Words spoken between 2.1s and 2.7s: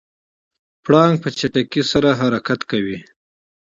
حرکت